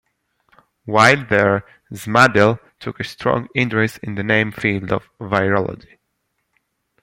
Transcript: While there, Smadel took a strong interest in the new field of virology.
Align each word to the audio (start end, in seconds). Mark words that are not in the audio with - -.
While 0.85 1.27
there, 1.27 1.63
Smadel 1.93 2.57
took 2.79 2.99
a 2.99 3.03
strong 3.03 3.49
interest 3.53 3.99
in 4.01 4.15
the 4.15 4.23
new 4.23 4.49
field 4.49 4.91
of 4.91 5.07
virology. 5.19 5.99